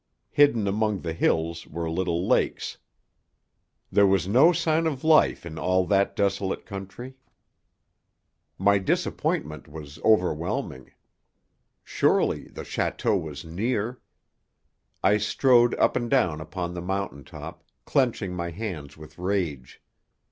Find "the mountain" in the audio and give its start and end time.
16.73-17.23